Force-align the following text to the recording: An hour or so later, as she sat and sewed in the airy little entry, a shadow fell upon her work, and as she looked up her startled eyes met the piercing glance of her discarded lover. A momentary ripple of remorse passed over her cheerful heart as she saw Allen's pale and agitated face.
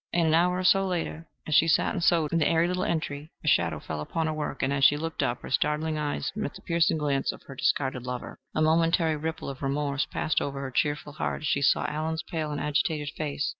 An 0.13 0.33
hour 0.33 0.57
or 0.57 0.63
so 0.63 0.87
later, 0.87 1.27
as 1.47 1.53
she 1.53 1.67
sat 1.67 1.93
and 1.93 2.03
sewed 2.03 2.33
in 2.33 2.39
the 2.39 2.47
airy 2.47 2.67
little 2.67 2.83
entry, 2.83 3.29
a 3.45 3.47
shadow 3.47 3.79
fell 3.79 4.01
upon 4.01 4.25
her 4.25 4.33
work, 4.33 4.63
and 4.63 4.73
as 4.73 4.83
she 4.83 4.97
looked 4.97 5.21
up 5.21 5.43
her 5.43 5.51
startled 5.51 5.95
eyes 5.95 6.31
met 6.35 6.55
the 6.55 6.61
piercing 6.63 6.97
glance 6.97 7.31
of 7.31 7.43
her 7.43 7.53
discarded 7.53 8.01
lover. 8.01 8.39
A 8.55 8.63
momentary 8.63 9.15
ripple 9.15 9.47
of 9.47 9.61
remorse 9.61 10.07
passed 10.07 10.41
over 10.41 10.59
her 10.61 10.71
cheerful 10.71 11.13
heart 11.13 11.41
as 11.41 11.47
she 11.49 11.61
saw 11.61 11.85
Allen's 11.85 12.23
pale 12.23 12.51
and 12.51 12.59
agitated 12.59 13.11
face. 13.15 13.47